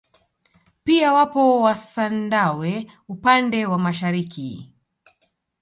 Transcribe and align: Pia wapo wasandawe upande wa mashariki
Pia 0.83 1.13
wapo 1.13 1.61
wasandawe 1.61 2.87
upande 3.07 3.65
wa 3.65 3.77
mashariki 3.79 4.73